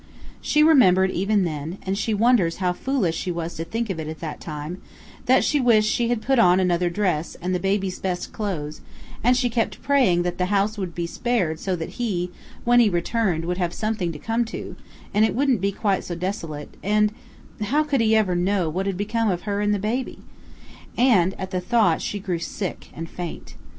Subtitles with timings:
[0.41, 4.07] She remembered even then, and she wonders how foolish she was to think of it
[4.07, 4.81] at that time,
[5.27, 8.81] that she wished she had put on another dress and the baby's best clothes;
[9.23, 12.31] and she kept praying that the house would be spared so that he,
[12.63, 14.75] when he returned, would have something to come to,
[15.13, 17.13] and it wouldn't be quite so desolate, and
[17.65, 20.17] how could he ever know what had become of her and baby?
[20.97, 23.53] And at the thought she grew sick and faint.